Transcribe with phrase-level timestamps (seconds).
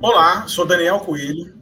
[0.00, 1.54] Olá, sou Daniel Coelho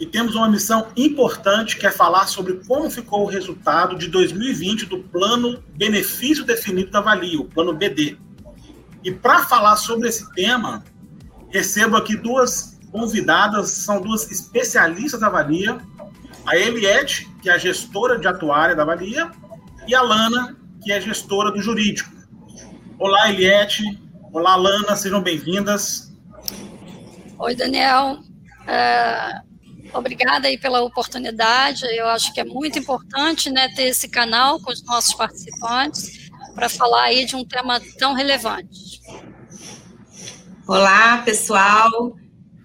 [0.00, 4.86] e temos uma missão importante que é falar sobre como ficou o resultado de 2020
[4.86, 8.16] do Plano Benefício Definido da Valia, o Plano BD.
[9.04, 10.82] E para falar sobre esse tema,
[11.50, 15.78] recebo aqui duas convidadas, são duas especialistas da Valia,
[16.46, 19.30] a Eliette, que é a gestora de atuária da Valia,
[19.86, 22.10] e a Lana, que é gestora do jurídico.
[22.98, 23.82] Olá, Eliette.
[24.32, 26.12] Olá, Lana, sejam bem-vindas.
[27.38, 28.18] Oi, Daniel.
[28.62, 29.50] Uh,
[29.92, 31.84] Obrigada aí pela oportunidade.
[31.96, 36.68] Eu acho que é muito importante né, ter esse canal com os nossos participantes para
[36.68, 39.00] falar aí de um tema tão relevante.
[40.66, 42.16] Olá, pessoal.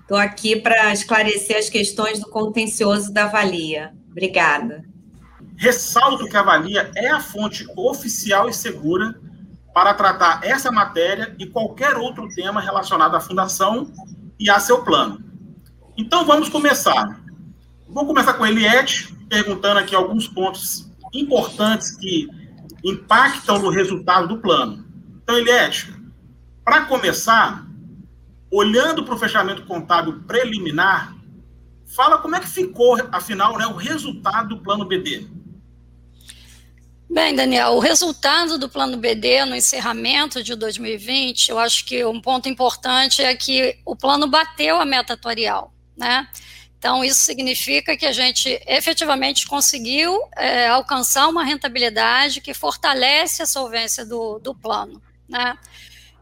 [0.01, 3.91] Estou aqui para esclarecer as questões do contencioso da Valia.
[4.11, 4.85] Obrigada.
[5.57, 9.19] Ressalto que a Valia é a fonte oficial e segura
[9.73, 13.91] para tratar essa matéria e qualquer outro tema relacionado à fundação
[14.39, 15.23] e a seu plano.
[15.97, 17.21] Então vamos começar.
[17.87, 22.27] Vou começar com a Eliette, perguntando aqui alguns pontos importantes que
[22.83, 24.85] impactam no resultado do plano.
[25.23, 25.93] Então, Eliette,
[26.63, 27.65] para começar,
[28.51, 31.15] olhando para o fechamento contábil preliminar,
[31.95, 35.27] fala como é que ficou, afinal, né, o resultado do plano BD.
[37.09, 42.19] Bem, Daniel, o resultado do plano BD no encerramento de 2020, eu acho que um
[42.19, 46.27] ponto importante é que o plano bateu a meta atuarial né?
[46.77, 53.47] Então, isso significa que a gente efetivamente conseguiu é, alcançar uma rentabilidade que fortalece a
[53.47, 55.01] solvência do, do plano.
[55.27, 55.57] Né?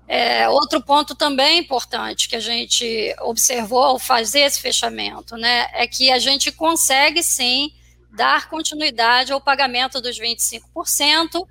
[0.08, 5.86] É, outro ponto também importante que a gente observou ao fazer esse fechamento né, é
[5.86, 7.74] que a gente consegue sim
[8.14, 11.48] dar continuidade ao pagamento dos 25%,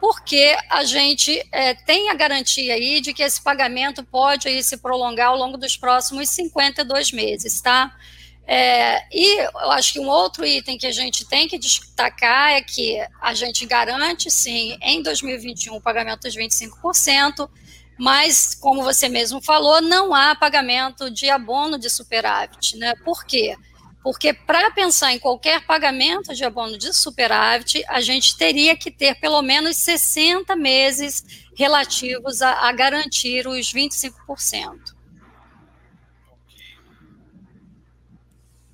[0.00, 4.76] porque a gente é, tem a garantia aí de que esse pagamento pode aí se
[4.76, 7.96] prolongar ao longo dos próximos 52 meses, tá?
[8.44, 12.60] É, e eu acho que um outro item que a gente tem que destacar é
[12.60, 17.48] que a gente garante, sim, em 2021 o pagamento dos 25%,
[17.96, 22.94] mas, como você mesmo falou, não há pagamento de abono de superávit, né?
[23.04, 23.54] Por quê?
[23.54, 23.71] Porque
[24.02, 29.14] porque para pensar em qualquer pagamento de abono de superávit, a gente teria que ter
[29.20, 31.24] pelo menos 60 meses
[31.54, 34.94] relativos a, a garantir os 25%.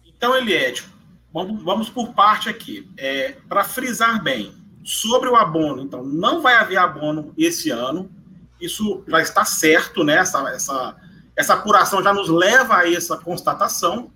[0.07, 0.85] Então, Eliette,
[1.33, 2.91] vamos, vamos por parte aqui.
[2.97, 4.53] É, para frisar bem,
[4.89, 8.11] sobre o abono, então, não vai haver abono esse ano,
[8.59, 10.17] isso já está certo, né?
[10.17, 10.97] Essa, essa,
[11.37, 14.11] essa apuração já nos leva a essa constatação.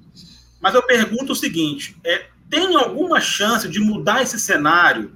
[0.62, 5.12] Mas eu pergunto o seguinte: é, tem alguma chance de mudar esse cenário,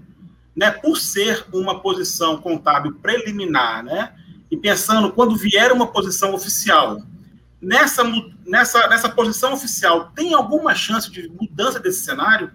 [0.55, 4.15] né, por ser uma posição contábil preliminar, né?
[4.51, 7.01] E pensando quando vier uma posição oficial,
[7.61, 8.03] nessa,
[8.45, 12.51] nessa, nessa posição oficial, tem alguma chance de mudança desse cenário?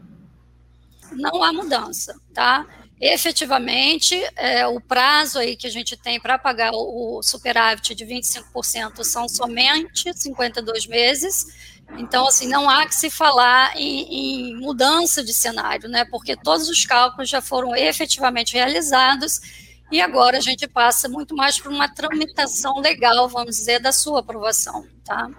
[1.12, 2.66] Não há mudança, tá?
[3.02, 9.04] Efetivamente, é, o prazo aí que a gente tem para pagar o, superávit de 25%
[9.04, 11.48] são somente 52 meses
[11.98, 16.06] então, assim, não há que se falar em, em, mudança de cenário, né?
[16.06, 19.42] Porque todos os cálculos já foram efetivamente realizados
[19.92, 24.22] e agora a gente passa muito mais por uma tramitação legal, vamos dizer, da sua
[24.22, 25.30] aprovação, tá?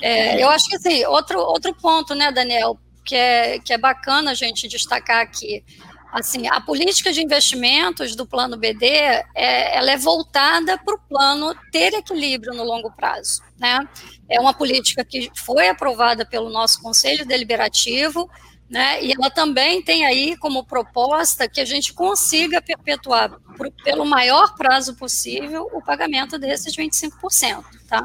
[0.00, 4.32] É, eu acho que, assim, outro, outro ponto, né, Daniel, que é, que é bacana
[4.32, 5.64] a gente destacar aqui,
[6.12, 11.54] assim, a política de investimentos do plano BD, é, ela é voltada para o plano
[11.72, 13.88] ter equilíbrio no longo prazo, né?
[14.28, 18.30] É uma política que foi aprovada pelo nosso Conselho Deliberativo,
[18.68, 24.06] né, e ela também tem aí como proposta que a gente consiga perpetuar por, pelo
[24.06, 28.02] maior prazo possível o pagamento desses 25%, tá?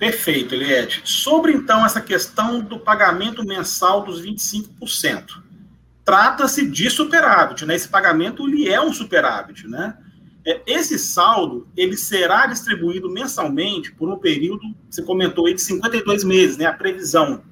[0.00, 1.02] Perfeito, Eliette.
[1.04, 5.42] Sobre, então, essa questão do pagamento mensal dos 25%.
[6.02, 7.74] Trata-se de superávit, né?
[7.74, 9.98] Esse pagamento, ele é um superávit, né?
[10.46, 16.24] É, esse saldo ele será distribuído mensalmente por um período, você comentou aí, de 52
[16.24, 17.42] meses, né, a previsão.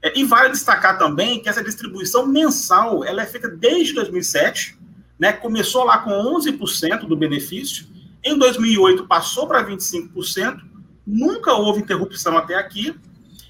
[0.00, 4.78] É, e vale destacar também que essa distribuição mensal ela é feita desde 2007,
[5.18, 7.86] né, começou lá com 11% do benefício,
[8.24, 10.71] em 2008 passou para 25%,
[11.06, 12.94] nunca houve interrupção até aqui,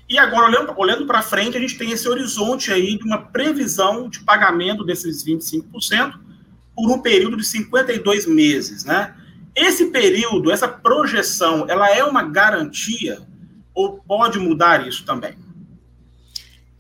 [0.09, 4.09] e agora, olhando, olhando para frente, a gente tem esse horizonte aí de uma previsão
[4.11, 6.19] de pagamento desses 25%,
[6.75, 9.15] por um período de 52 meses, né?
[9.55, 13.21] Esse período, essa projeção, ela é uma garantia
[13.75, 15.35] ou pode mudar isso também?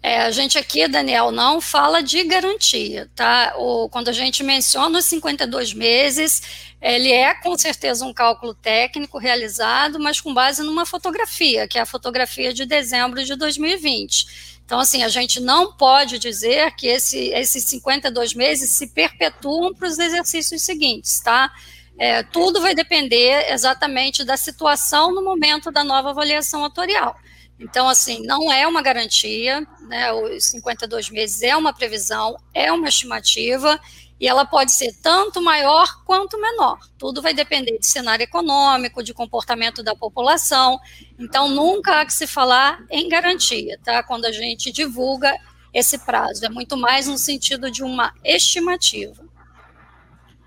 [0.02, 3.54] É, a gente aqui, Daniel, não fala de garantia, tá?
[3.56, 6.42] O, quando a gente menciona os 52 meses,
[6.80, 11.82] ele é com certeza um cálculo técnico realizado, mas com base numa fotografia, que é
[11.82, 14.50] a fotografia de dezembro de 2020.
[14.64, 19.86] Então, assim, a gente não pode dizer que esse, esses 52 meses se perpetuam para
[19.86, 21.52] os exercícios seguintes, tá?
[21.96, 27.16] É, tudo vai depender exatamente da situação no momento da nova avaliação atorial.
[27.62, 30.12] Então, assim, não é uma garantia, né?
[30.12, 33.80] Os 52 meses é uma previsão, é uma estimativa,
[34.18, 36.78] e ela pode ser tanto maior quanto menor.
[36.98, 40.78] Tudo vai depender de cenário econômico, de comportamento da população.
[41.18, 44.02] Então, nunca há que se falar em garantia, tá?
[44.02, 45.32] Quando a gente divulga
[45.72, 46.44] esse prazo.
[46.44, 49.24] É muito mais no sentido de uma estimativa.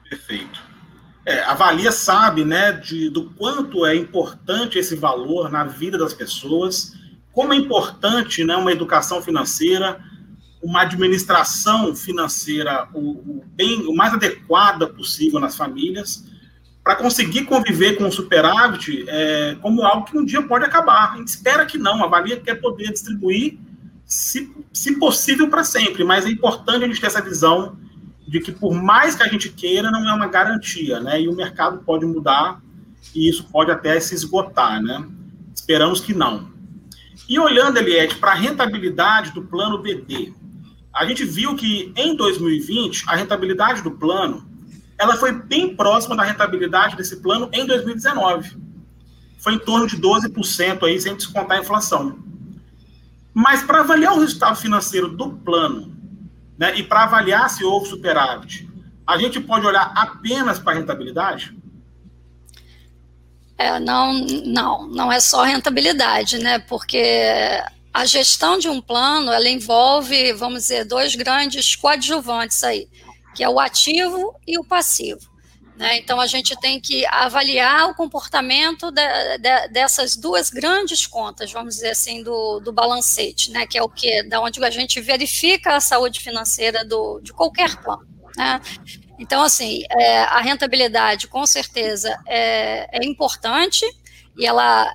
[0.09, 0.63] Perfeito.
[1.25, 6.13] É, a Valia sabe, né, de, do quanto é importante esse valor na vida das
[6.13, 6.93] pessoas
[7.35, 9.99] como é importante né, uma educação financeira,
[10.63, 16.23] uma administração financeira o, o, bem, o mais adequada possível nas famílias,
[16.81, 21.11] para conseguir conviver com o superávit é, como algo que um dia pode acabar.
[21.11, 23.59] A gente espera que não, a Valia quer poder distribuir,
[24.05, 27.77] se, se possível, para sempre, mas é importante a gente ter essa visão
[28.25, 31.21] de que, por mais que a gente queira, não é uma garantia, né?
[31.21, 32.61] E o mercado pode mudar
[33.13, 35.05] e isso pode até se esgotar, né?
[35.53, 36.54] Esperamos que não.
[37.27, 40.33] E olhando, Eliette, para a rentabilidade do plano BD,
[40.93, 44.47] a gente viu que em 2020 a rentabilidade do plano
[44.97, 48.57] ela foi bem próxima da rentabilidade desse plano em 2019.
[49.39, 52.19] Foi em torno de 12% aí, sem descontar a inflação.
[53.33, 55.93] Mas para avaliar o resultado financeiro do plano,
[56.57, 58.69] né, e para avaliar se houve superávit,
[59.05, 61.55] a gente pode olhar apenas para a rentabilidade?
[63.57, 64.13] É, não,
[64.45, 66.59] não, não é só rentabilidade, né?
[66.59, 67.61] Porque
[67.93, 72.89] a gestão de um plano, ela envolve, vamos dizer, dois grandes coadjuvantes aí,
[73.33, 75.33] que é o ativo e o passivo.
[75.77, 75.97] Né?
[75.97, 81.75] Então, a gente tem que avaliar o comportamento de, de, dessas duas grandes contas, vamos
[81.75, 83.65] dizer assim, do, do balancete, né?
[83.65, 87.75] que é o que, da onde a gente verifica a saúde financeira do, de qualquer
[87.81, 88.07] plano.
[88.37, 88.61] Né?
[89.17, 93.85] Então, assim, é, a rentabilidade, com certeza, é, é importante
[94.37, 94.93] e ela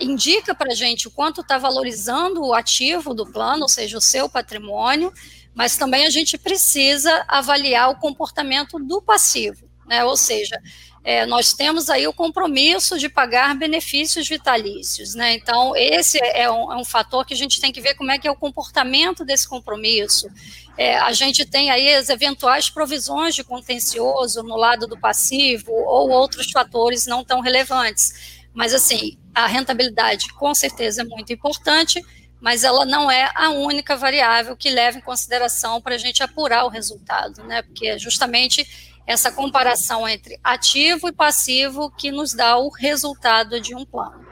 [0.00, 4.00] indica para a gente o quanto está valorizando o ativo do plano, ou seja, o
[4.00, 5.12] seu patrimônio,
[5.54, 10.04] mas também a gente precisa avaliar o comportamento do passivo, né?
[10.04, 10.60] Ou seja,
[11.04, 15.32] é, nós temos aí o compromisso de pagar benefícios vitalícios, né?
[15.34, 18.18] Então, esse é um, é um, fator que a gente tem que ver como é
[18.18, 20.28] que é o comportamento desse compromisso.
[20.76, 26.10] É, a gente tem aí as eventuais provisões de contencioso no lado do passivo ou
[26.10, 28.38] outros fatores não tão relevantes.
[28.52, 32.04] Mas, assim, a rentabilidade com certeza é muito importante,
[32.40, 36.64] mas ela não é a única variável que leva em consideração para a gente apurar
[36.64, 37.62] o resultado, né?
[37.62, 38.66] Porque é justamente
[39.08, 44.22] essa comparação entre ativo e passivo que nos dá o resultado de um plano.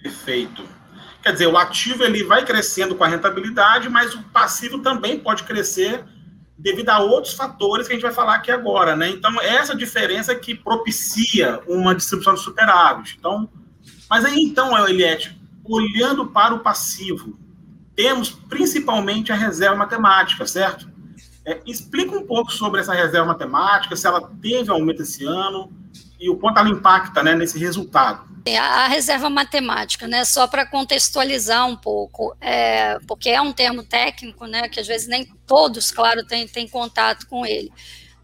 [0.00, 0.62] Perfeito.
[1.20, 5.42] Quer dizer, o ativo ele vai crescendo com a rentabilidade, mas o passivo também pode
[5.42, 6.04] crescer
[6.56, 9.08] devido a outros fatores que a gente vai falar aqui agora, né?
[9.08, 13.16] Então, essa diferença que propicia uma distribuição de superávit.
[13.18, 13.50] Então,
[14.08, 17.36] mas aí então, Eliette, olhando para o passivo,
[17.96, 20.88] temos principalmente a reserva matemática, certo?
[21.46, 25.72] É, explica um pouco sobre essa reserva matemática, se ela teve aumento esse ano
[26.18, 28.26] e o quanto ela impacta né, nesse resultado.
[28.58, 34.46] A reserva matemática, né, só para contextualizar um pouco, é, porque é um termo técnico,
[34.46, 37.72] né, que às vezes nem todos, claro, têm, têm contato com ele.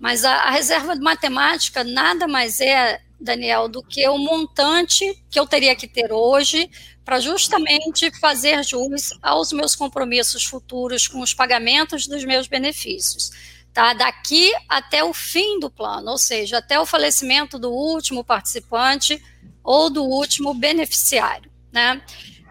[0.01, 5.47] Mas a, a reserva matemática nada mais é, Daniel, do que o montante que eu
[5.47, 6.69] teria que ter hoje
[7.05, 13.31] para justamente fazer jus aos meus compromissos futuros com os pagamentos dos meus benefícios.
[13.73, 19.23] Tá, daqui até o fim do plano, ou seja, até o falecimento do último participante
[19.65, 22.03] ou do último beneficiário, né?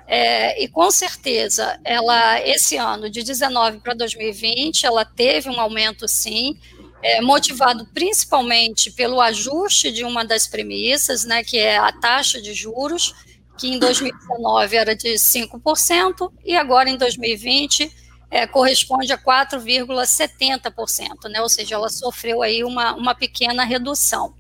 [0.07, 6.07] É, e com certeza, ela esse ano de 19 para 2020, ela teve um aumento
[6.07, 6.59] sim,
[7.01, 12.53] é, motivado principalmente pelo ajuste de uma das premissas, né, que é a taxa de
[12.53, 13.13] juros,
[13.61, 17.95] que em 2019 era de 5%, e agora em 2020
[18.31, 21.39] é, corresponde a 4,70%, né?
[21.41, 24.33] ou seja, ela sofreu aí uma, uma pequena redução.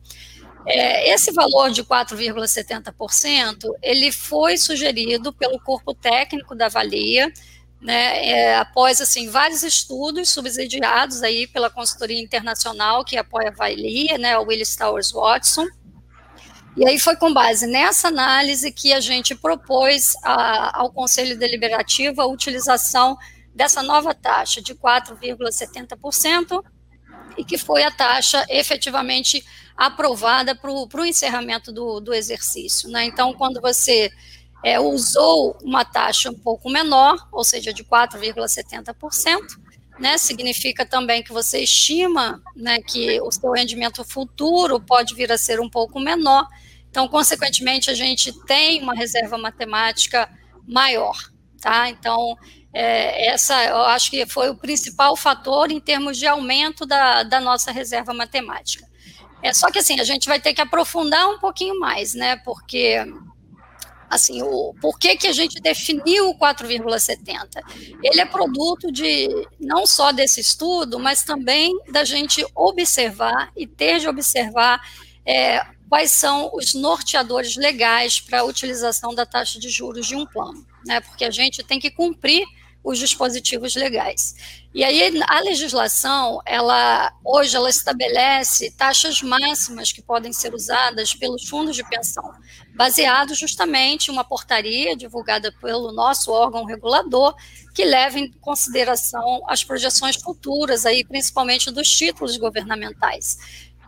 [0.65, 7.31] É, esse valor de 4,70%, ele foi sugerido pelo corpo técnico da Valia,
[7.79, 14.19] né, é, após assim vários estudos subsidiados aí pela consultoria internacional que apoia a Valia,
[14.19, 15.65] né, o Willis Towers Watson,
[16.75, 22.21] e aí foi com base nessa análise que a gente propôs a, ao Conselho Deliberativo
[22.21, 23.17] a utilização
[23.53, 26.63] dessa nova taxa de 4,70%
[27.37, 29.43] e que foi a taxa efetivamente
[29.75, 32.89] aprovada para o encerramento do, do exercício.
[32.89, 33.05] Né?
[33.05, 34.09] Então, quando você
[34.63, 39.39] é, usou uma taxa um pouco menor, ou seja, de 4,70%,
[39.99, 45.37] né, significa também que você estima né, que o seu rendimento futuro pode vir a
[45.37, 46.47] ser um pouco menor.
[46.89, 50.29] Então, consequentemente, a gente tem uma reserva matemática
[50.67, 51.15] maior.
[51.61, 51.89] Tá?
[51.89, 52.37] Então,
[52.73, 57.39] é, essa eu acho que foi o principal fator em termos de aumento da, da
[57.39, 58.89] nossa reserva matemática.
[59.43, 62.37] É só que assim, a gente vai ter que aprofundar um pouquinho mais, né?
[62.37, 62.97] Porque
[64.11, 67.47] assim, o por que, que a gente definiu o 4,70?
[68.03, 74.01] Ele é produto de não só desse estudo, mas também da gente observar e ter
[74.01, 74.81] de observar
[75.25, 80.25] é, quais são os norteadores legais para a utilização da taxa de juros de um
[80.25, 80.99] plano, né?
[80.99, 82.45] Porque a gente tem que cumprir
[82.83, 84.35] os dispositivos legais.
[84.73, 91.47] E aí a legislação, ela hoje ela estabelece taxas máximas que podem ser usadas pelos
[91.47, 92.23] fundos de pensão,
[92.73, 97.35] baseado justamente em uma portaria divulgada pelo nosso órgão regulador,
[97.73, 103.37] que leva em consideração as projeções futuras aí, principalmente dos títulos governamentais.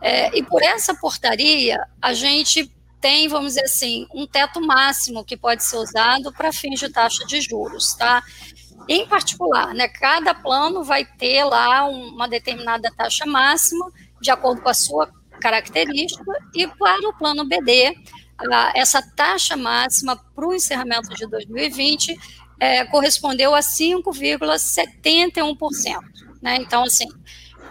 [0.00, 2.70] É, e por essa portaria, a gente
[3.04, 7.22] tem, vamos dizer assim, um teto máximo que pode ser usado para fins de taxa
[7.26, 8.22] de juros, tá?
[8.88, 14.68] Em particular, né, cada plano vai ter lá uma determinada taxa máxima, de acordo com
[14.68, 15.10] a sua
[15.40, 17.96] característica, e para o plano BD,
[18.74, 22.18] essa taxa máxima para o encerramento de 2020
[22.60, 25.98] é, correspondeu a 5,71%.
[26.42, 26.56] Né?
[26.56, 27.08] Então, assim,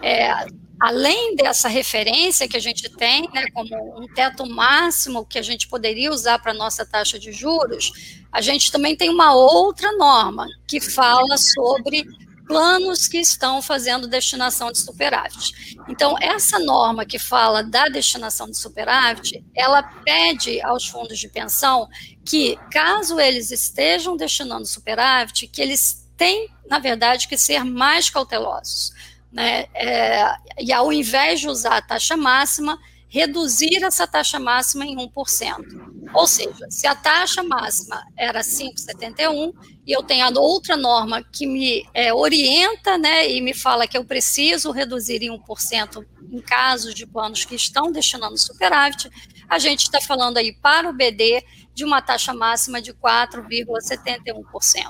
[0.02, 0.48] é,
[0.84, 5.66] além dessa referência que a gente tem, né, como um teto máximo que a gente
[5.66, 10.82] poderia usar para nossa taxa de juros, a gente também tem uma outra norma que
[10.82, 12.06] fala sobre
[12.46, 15.78] planos que estão fazendo destinação de superávit.
[15.88, 21.88] Então, essa norma que fala da destinação de superávit, ela pede aos fundos de pensão
[22.26, 28.92] que, caso eles estejam destinando superávit, que eles têm, na verdade, que ser mais cautelosos
[29.34, 29.66] né?
[29.74, 36.12] É, e ao invés de usar a taxa máxima, reduzir essa taxa máxima em 1%.
[36.14, 39.54] Ou seja, se a taxa máxima era 5,71
[39.86, 43.98] e eu tenho a outra norma que me é, orienta né, e me fala que
[43.98, 49.10] eu preciso reduzir em 1% em casos de planos que estão destinando superávit,
[49.50, 54.86] a gente está falando aí para o BD de uma taxa máxima de 4,71%.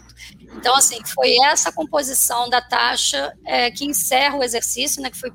[0.56, 5.32] Então, assim, foi essa composição da taxa é, que encerra o exercício, né, que, foi,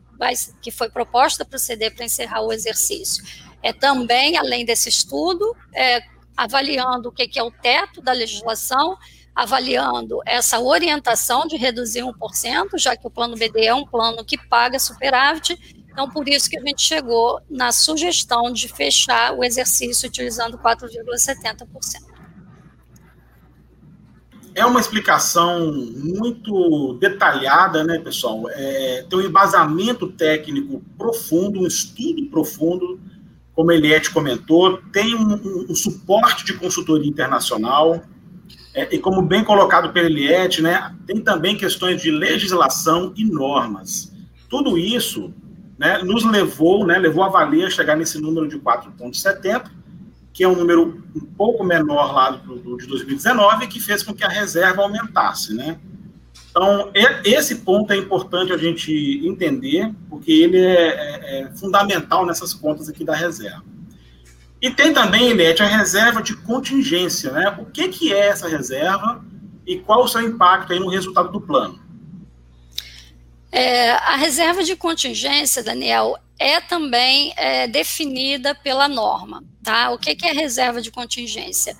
[0.61, 3.25] que foi proposta para o CD para encerrar o exercício.
[3.63, 6.01] É também, além desse estudo, é,
[6.37, 8.97] avaliando o que, que é o teto da legislação,
[9.35, 14.39] avaliando essa orientação de reduzir 1%, já que o plano BD é um plano que
[14.39, 15.59] paga superávit,
[15.99, 22.08] então, por isso que a gente chegou na sugestão de fechar o exercício utilizando 4,70%.
[24.59, 28.43] É uma explicação muito detalhada, né, pessoal?
[28.51, 32.99] É, tem um embasamento técnico profundo, um estudo profundo,
[33.55, 38.03] como a Eliette comentou, tem um, um, um suporte de consultoria internacional,
[38.75, 44.13] é, e como bem colocado pela Eliette, né, tem também questões de legislação e normas.
[44.49, 45.33] Tudo isso
[45.79, 49.71] né, nos levou, né, levou a valer a chegar nesse número de 4,70,
[50.39, 54.15] que é um número um pouco menor lá do, do, de 2019, que fez com
[54.15, 55.81] que a reserva aumentasse, né?
[56.49, 56.93] Então,
[57.25, 62.89] esse ponto é importante a gente entender, porque ele é, é, é fundamental nessas contas
[62.89, 63.65] aqui da reserva.
[64.63, 67.57] E tem também, Eliette, a reserva de contingência, né?
[67.59, 69.25] O que, que é essa reserva
[69.67, 71.81] e qual o seu impacto aí no resultado do plano?
[73.51, 79.43] É, a reserva de contingência, Daniel, é também é, definida pela norma.
[79.63, 79.91] Tá?
[79.91, 81.77] O que, que é reserva de contingência?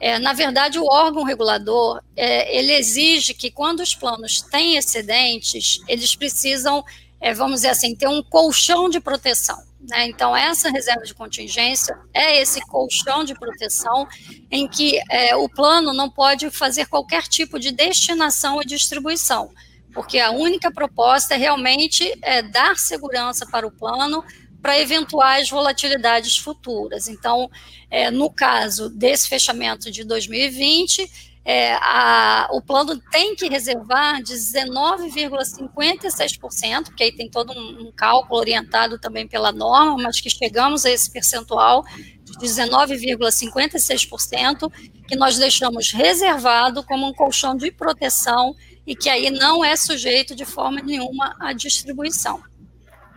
[0.00, 5.78] É, na verdade, o órgão regulador é, ele exige que quando os planos têm excedentes,
[5.86, 6.82] eles precisam,
[7.20, 9.62] é, vamos dizer assim, ter um colchão de proteção.
[9.78, 10.06] Né?
[10.06, 14.08] Então, essa reserva de contingência é esse colchão de proteção
[14.50, 19.50] em que é, o plano não pode fazer qualquer tipo de destinação e distribuição
[19.92, 24.24] porque a única proposta é realmente é, dar segurança para o plano
[24.60, 27.08] para eventuais volatilidades futuras.
[27.08, 27.50] Então,
[27.90, 34.34] é, no caso desse fechamento de 2020, é, a, o plano tem que reservar de
[34.34, 40.84] 19,56%, porque aí tem todo um, um, cálculo orientado também pela norma, mas que chegamos
[40.84, 41.82] a esse percentual
[42.22, 44.70] de 19,56%,
[45.08, 48.54] que nós deixamos reservado como um colchão de proteção
[48.90, 52.42] e que aí não é sujeito de forma nenhuma à distribuição.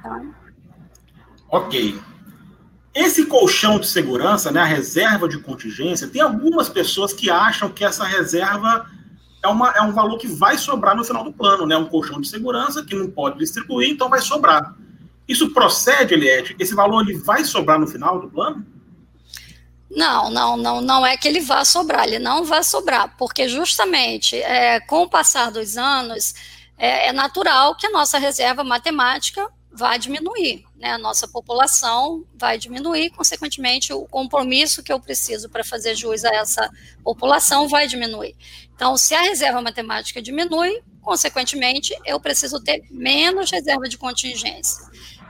[0.04, 0.22] Tá?
[1.50, 2.00] Ok.
[2.94, 7.84] Esse colchão de segurança, né, a reserva de contingência, tem algumas pessoas que acham que
[7.84, 8.86] essa reserva
[9.44, 11.76] é, uma, é um valor que vai sobrar no final do plano, né?
[11.76, 14.76] Um colchão de segurança que não pode distribuir, então vai sobrar.
[15.28, 16.56] Isso procede, Eliette?
[16.60, 18.64] Esse valor ele vai sobrar no final do plano?
[19.96, 24.36] Não, não, não, não é que ele vá sobrar, ele não vai sobrar, porque justamente
[24.38, 26.34] é, com o passar dos anos
[26.78, 30.94] é, é natural que a nossa reserva matemática vai diminuir, né?
[30.94, 36.36] A nossa população vai diminuir, consequentemente, o compromisso que eu preciso para fazer jus a
[36.36, 36.70] essa
[37.04, 38.36] população vai diminuir.
[38.76, 44.86] Então, se a reserva matemática diminui, consequentemente, eu preciso ter menos reserva de contingência.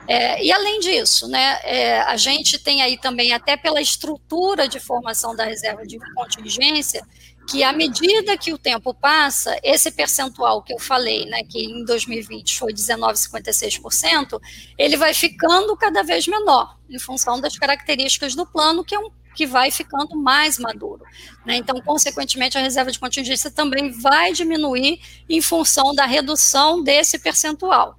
[0.07, 4.79] É, e além disso, né, é, a gente tem aí também, até pela estrutura de
[4.79, 7.05] formação da reserva de contingência,
[7.49, 11.83] que à medida que o tempo passa, esse percentual que eu falei, né, que em
[11.85, 14.39] 2020 foi 19,56%,
[14.77, 19.09] ele vai ficando cada vez menor, em função das características do plano, que é um
[19.33, 21.03] que vai ficando mais maduro.
[21.45, 21.57] Né?
[21.57, 27.97] Então, consequentemente, a reserva de contingência também vai diminuir em função da redução desse percentual.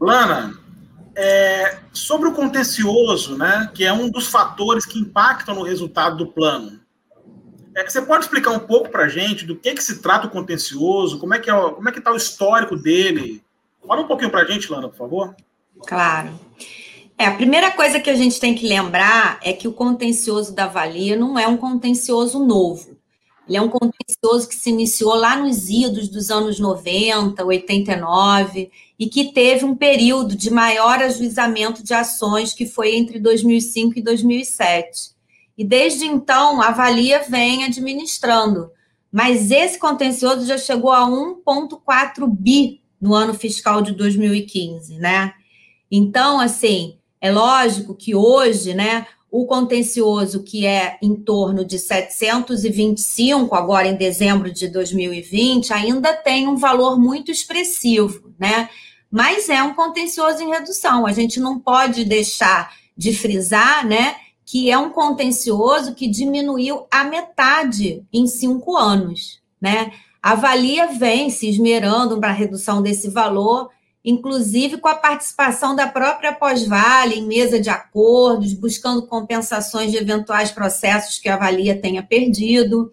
[0.00, 0.58] Lana,
[1.16, 6.32] é, sobre o contencioso, né, que é um dos fatores que impactam no resultado do
[6.32, 6.80] plano,
[7.76, 10.30] é, você pode explicar um pouco para a gente do que, que se trata o
[10.30, 13.42] contencioso, como é que é, como é que está o histórico dele?
[13.86, 15.34] Fala um pouquinho para a gente, Lana, por favor.
[15.86, 16.30] Claro.
[17.16, 20.66] É, a primeira coisa que a gente tem que lembrar é que o contencioso da
[20.66, 22.89] Valia não é um contencioso novo.
[23.50, 29.08] Ele é um contencioso que se iniciou lá nos idos dos anos 90, 89, e
[29.08, 35.10] que teve um período de maior ajuizamento de ações, que foi entre 2005 e 2007.
[35.58, 38.70] E desde então, a Valia vem administrando.
[39.10, 45.34] Mas esse contencioso já chegou a 1,4 bi no ano fiscal de 2015, né?
[45.90, 53.54] Então, assim, é lógico que hoje, né, o contencioso que é em torno de 725
[53.54, 58.68] agora em dezembro de 2020 ainda tem um valor muito expressivo, né?
[59.10, 61.06] Mas é um contencioso em redução.
[61.06, 67.04] A gente não pode deixar de frisar, né, que é um contencioso que diminuiu a
[67.04, 69.92] metade em cinco anos, né?
[70.22, 73.70] A Valia vem se esmerando para a redução desse valor,
[74.04, 80.50] inclusive com a participação da própria Pós-Vale em mesa de acordos, buscando compensações de eventuais
[80.50, 82.92] processos que a Valia tenha perdido,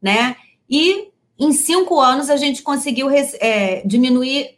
[0.00, 0.36] né?
[0.68, 4.56] E em cinco anos a gente conseguiu é, diminuir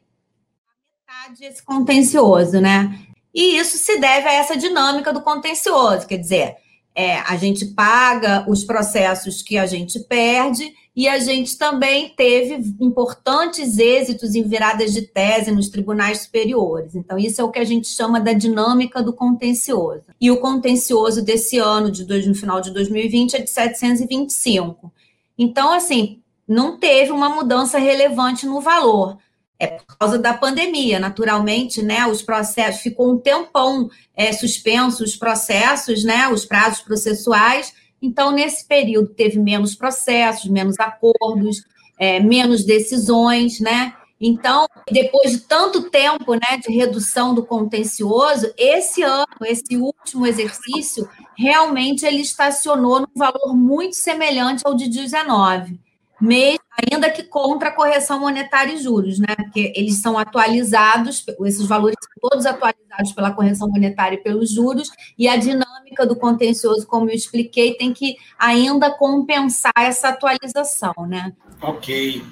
[0.66, 2.98] a metade esse contencioso, né?
[3.34, 6.56] E isso se deve a essa dinâmica do contencioso, quer dizer,
[6.98, 12.74] é, a gente paga os processos que a gente perde e a gente também teve
[12.80, 16.96] importantes êxitos em viradas de tese nos tribunais superiores.
[16.96, 20.06] Então, isso é o que a gente chama da dinâmica do contencioso.
[20.20, 24.92] E o contencioso desse ano, de dois, no final de 2020, é de 725.
[25.38, 29.18] Então, assim, não teve uma mudança relevante no valor
[29.58, 32.06] é por causa da pandemia, naturalmente, né?
[32.06, 36.28] Os processos ficou um tempão é, suspenso os processos, né?
[36.28, 37.74] Os prazos processuais.
[38.00, 41.64] Então, nesse período teve menos processos, menos acordos,
[41.98, 43.94] é, menos decisões, né?
[44.20, 51.08] Então, depois de tanto tempo, né, de redução do contencioso, esse ano, esse último exercício,
[51.36, 55.78] realmente ele estacionou num valor muito semelhante ao de 19
[56.20, 59.34] mesmo, ainda que contra a correção monetária e juros, né?
[59.36, 64.90] Porque eles são atualizados, esses valores são todos atualizados pela correção monetária e pelos juros,
[65.18, 71.32] e a dinâmica do contencioso, como eu expliquei, tem que ainda compensar essa atualização, né?
[71.60, 72.22] Ok,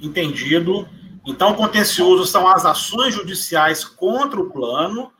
[0.00, 0.88] entendido.
[1.26, 5.10] Então, contencioso são as ações judiciais contra o plano,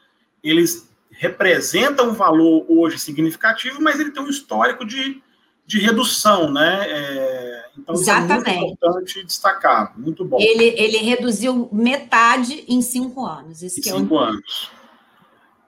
[0.43, 5.23] eles representam um valor hoje significativo, mas ele tem um histórico de
[5.67, 6.87] de redução, né?
[6.89, 8.41] É, então, Exatamente.
[8.41, 9.99] isso é muito importante destacar.
[9.99, 10.39] Muito bom.
[10.41, 13.63] Ele, ele reduziu metade em cinco anos.
[13.63, 14.21] Isso em cinco é um...
[14.21, 14.71] anos.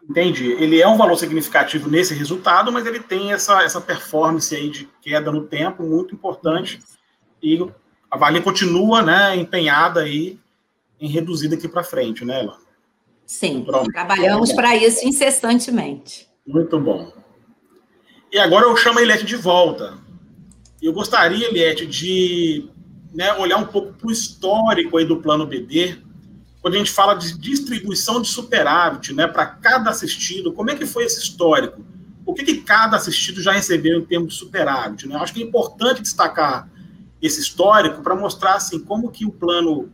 [0.08, 0.52] Entendi.
[0.52, 4.88] Ele é um valor significativo nesse resultado, mas ele tem essa, essa performance aí de
[5.02, 6.80] queda no tempo muito importante.
[7.42, 7.58] E
[8.10, 10.38] a Vale continua né, empenhada aí
[10.98, 12.58] em reduzir daqui para frente, né, Ela?
[13.26, 16.26] Sim, trabalhamos para isso incessantemente.
[16.46, 17.12] Muito bom.
[18.30, 19.96] E agora eu chamo a Eliette de volta.
[20.82, 22.68] Eu gostaria, Eliette, de
[23.12, 25.96] né, olhar um pouco para o histórico aí do plano BD,
[26.60, 30.84] quando a gente fala de distribuição de superávit né, para cada assistido, como é que
[30.84, 31.80] foi esse histórico?
[32.26, 35.08] O que, que cada assistido já recebeu em termos de superávit?
[35.08, 35.16] Né?
[35.16, 36.68] Acho que é importante destacar
[37.22, 39.90] esse histórico para mostrar assim como que o plano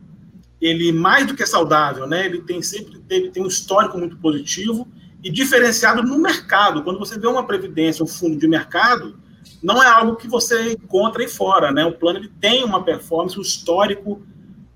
[0.59, 2.25] ele mais do que saudável, né?
[2.25, 4.87] Ele tem sempre teve, tem um histórico muito positivo
[5.23, 6.83] e diferenciado no mercado.
[6.83, 9.19] Quando você vê uma previdência, um fundo de mercado,
[9.61, 11.85] não é algo que você encontra aí fora, né?
[11.85, 14.21] O plano ele tem uma performance, um histórico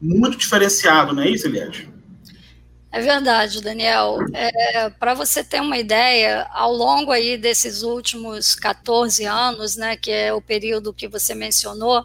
[0.01, 1.89] muito diferenciado, não é isso, Eliade?
[2.91, 4.17] É verdade, Daniel.
[4.33, 10.09] É, Para você ter uma ideia, ao longo aí desses últimos 14 anos, né, que
[10.09, 12.03] é o período que você mencionou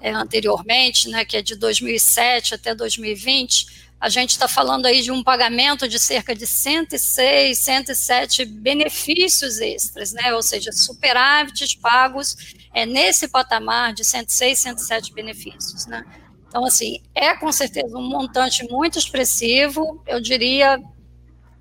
[0.00, 5.12] é, anteriormente, né, que é de 2007 até 2020, a gente está falando aí de
[5.12, 12.86] um pagamento de cerca de 106, 107 benefícios extras, né, ou seja, superávites pagos é,
[12.86, 16.02] nesse patamar de 106, 107 benefícios, né.
[16.48, 20.78] Então, assim, é com certeza um montante muito expressivo, eu diria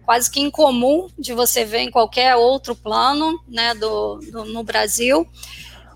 [0.05, 5.27] quase que incomum de você ver em qualquer outro plano né, do, do no Brasil.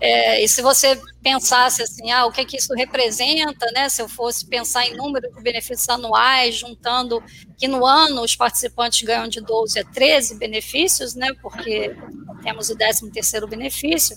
[0.00, 3.88] É, e se você pensasse assim, ah, o que, é que isso representa, né?
[3.88, 7.22] Se eu fosse pensar em número de benefícios anuais, juntando
[7.56, 11.28] que no ano os participantes ganham de 12 a 13 benefícios, né?
[11.40, 11.96] Porque
[12.42, 14.16] temos o 13 terceiro benefício.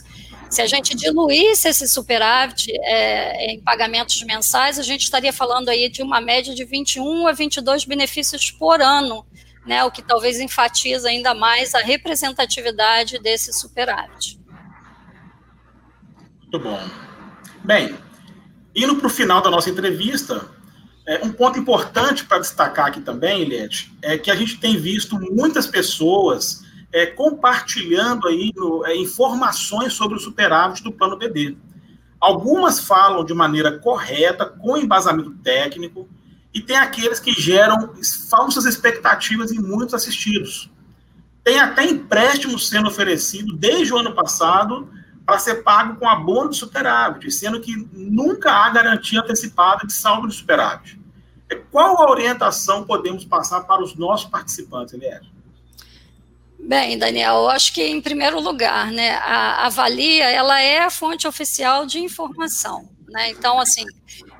[0.49, 5.89] Se a gente diluísse esse superávit é, em pagamentos mensais, a gente estaria falando aí
[5.89, 9.25] de uma média de 21 a 22 benefícios por ano,
[9.65, 14.36] né, o que talvez enfatiza ainda mais a representatividade desse superávit.
[16.51, 16.79] Muito bom.
[17.63, 17.95] Bem,
[18.73, 20.49] indo para o final da nossa entrevista,
[21.05, 25.19] é, um ponto importante para destacar aqui também, Eliette, é que a gente tem visto
[25.19, 31.57] muitas pessoas é, compartilhando aí no, é, informações sobre o superávit do plano BD.
[32.17, 36.07] Algumas falam de maneira correta, com embasamento técnico,
[36.53, 37.93] e tem aqueles que geram
[38.29, 40.71] falsas expectativas em muitos assistidos.
[41.43, 44.89] Tem até empréstimo sendo oferecido desde o ano passado
[45.27, 50.29] para ser pago com abono de superávit, sendo que nunca há garantia antecipada de saldo
[50.29, 50.97] de superávit.
[51.49, 55.27] É, qual a orientação podemos passar para os nossos participantes, Elias?
[56.57, 60.89] Bem, Daniel, eu acho que em primeiro lugar, né, a, a Valia, ela é a
[60.89, 63.29] fonte oficial de informação, né?
[63.29, 63.83] Então, assim,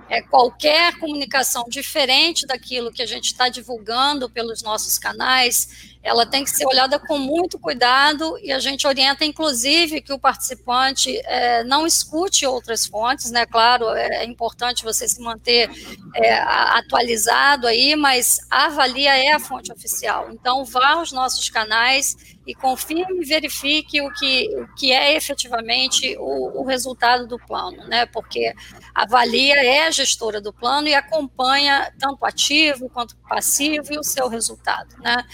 [0.10, 6.46] é, qualquer comunicação diferente daquilo que a gente está divulgando pelos nossos canais, ela tem
[6.46, 11.65] que ser olhada com muito cuidado e a gente orienta, inclusive, que o participante é,
[11.65, 13.46] não escute outras fontes, né?
[13.46, 15.70] Claro, é, é importante você se manter
[16.15, 20.30] é, atualizado aí, mas a Avalia é a fonte oficial.
[20.32, 22.15] Então, vá aos nossos canais
[22.48, 27.86] e confirme e verifique o que, o que é efetivamente o, o resultado do plano,
[27.89, 28.06] né?
[28.06, 28.54] Porque
[28.96, 34.04] a Valia é a gestora do plano e acompanha tanto ativo quanto passivo e o
[34.04, 35.26] seu resultado, né?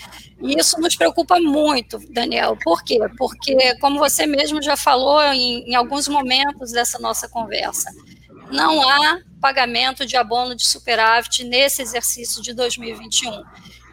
[0.41, 2.57] E isso nos preocupa muito, Daniel.
[2.63, 2.97] Por quê?
[3.17, 7.91] Porque, como você mesmo já falou em, em alguns momentos dessa nossa conversa,
[8.49, 13.43] não há pagamento de abono de superávit nesse exercício de 2021.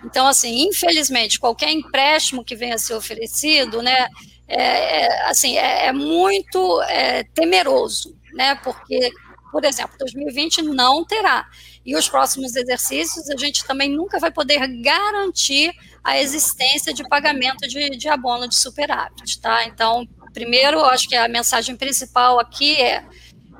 [0.04, 4.06] Então, assim, infelizmente, qualquer empréstimo que venha a ser oferecido, né,
[4.46, 9.10] é, é assim, é, é muito é, temeroso, né, porque,
[9.50, 11.46] por exemplo, 2020 não terá.
[11.90, 15.74] E os próximos exercícios, a gente também nunca vai poder garantir
[16.04, 19.64] a existência de pagamento de, de abono de superávit, tá?
[19.64, 23.04] Então, primeiro, acho que a mensagem principal aqui é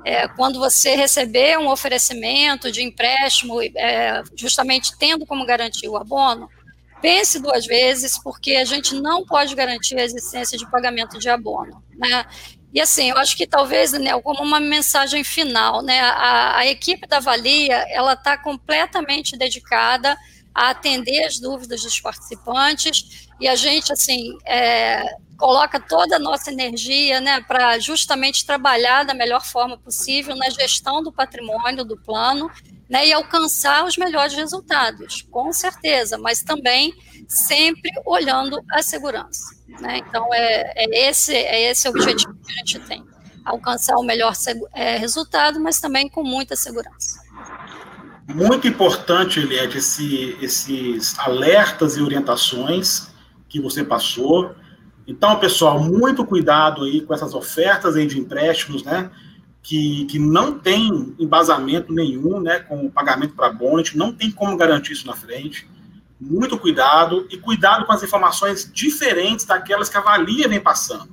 [0.04, 6.48] é, quando você receber um oferecimento de empréstimo, é, justamente tendo como garantia o abono,
[7.02, 11.82] pense duas vezes, porque a gente não pode garantir a existência de pagamento de abono.
[11.98, 12.24] Né?
[12.72, 17.06] E assim, eu acho que talvez, Daniel, como uma mensagem final, né, a, a equipe
[17.06, 20.16] da Valia, ela está completamente dedicada
[20.54, 25.02] a atender as dúvidas dos participantes e a gente, assim, é,
[25.36, 31.02] coloca toda a nossa energia né, para justamente trabalhar da melhor forma possível na gestão
[31.02, 32.50] do patrimônio do plano
[32.88, 36.92] né, e alcançar os melhores resultados, com certeza, mas também
[37.30, 39.54] sempre olhando a segurança.
[39.80, 39.98] Né?
[39.98, 43.04] Então, é, é, esse, é esse o objetivo que a gente tem,
[43.44, 44.32] alcançar o melhor
[44.74, 47.20] é, resultado, mas também com muita segurança.
[48.34, 53.08] Muito importante, Eliette, esse, esses alertas e orientações
[53.48, 54.54] que você passou.
[55.06, 59.08] Então, pessoal, muito cuidado aí com essas ofertas aí de empréstimos, né?
[59.62, 62.58] Que, que não tem embasamento nenhum, né?
[62.60, 65.68] Com pagamento para bonde, não tem como garantir isso na frente.
[66.20, 71.08] Muito cuidado e cuidado com as informações diferentes daquelas que a Valia vem passando.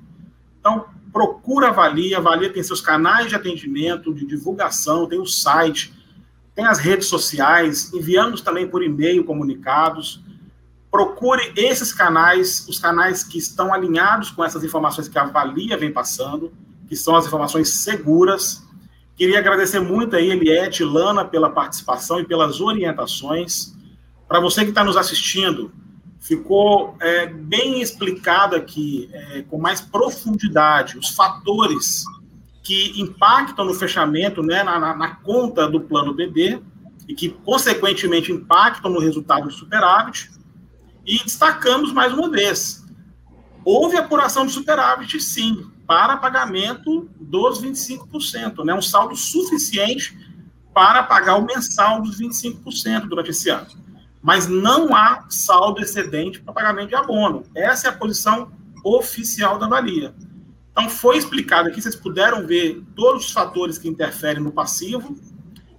[0.60, 5.26] Então, procura a Valia, a Valia tem seus canais de atendimento, de divulgação, tem o
[5.26, 5.93] site,
[6.54, 10.22] tem as redes sociais, enviamos também por e-mail comunicados
[10.98, 15.91] procure esses canais, os canais que estão alinhados com essas informações que a Valia vem
[15.91, 16.52] passando,
[16.88, 18.63] que são as informações seguras.
[19.15, 23.77] Queria agradecer muito aí, Eliette, Lana, pela participação e pelas orientações.
[24.28, 25.72] Para você que está nos assistindo,
[26.20, 32.04] ficou é, bem explicado aqui, é, com mais profundidade, os fatores
[32.62, 36.62] que impactam no fechamento, né, na, na, na, conta do plano BD,
[37.08, 40.30] e que, consequentemente, impactam no resultado do superávit.
[41.06, 42.86] E destacamos mais uma vez:
[43.63, 50.18] houve apuração de superávit, sim, para pagamento dos 25%, né, um saldo suficiente
[50.74, 53.87] para pagar o mensal dos 25% durante esse ano
[54.28, 57.46] mas não há saldo excedente para pagamento de abono.
[57.56, 58.52] Essa é a posição
[58.84, 60.13] oficial da valia.
[60.70, 65.16] Então, foi explicado aqui, vocês puderam ver todos os fatores que interferem no passivo.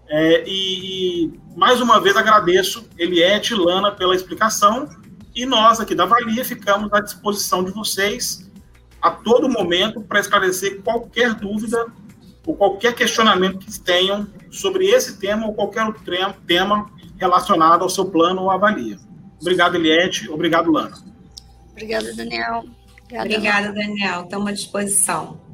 [0.09, 4.89] É, e, e, mais uma vez, agradeço Eliette e Lana pela explicação.
[5.35, 8.51] E nós aqui da Valia ficamos à disposição de vocês
[9.03, 11.85] a todo momento para esclarecer qualquer dúvida
[12.47, 16.03] ou qualquer questionamento que tenham sobre esse tema ou qualquer outro
[16.47, 18.98] tema relacionado ao seu plano ou avalia.
[19.40, 20.28] Obrigado, Eliette.
[20.31, 20.96] Obrigado, Lana.
[21.72, 22.64] Obrigada, Daniel.
[23.04, 24.22] Obrigada, Obrigada Daniel.
[24.22, 25.48] Estamos à disposição.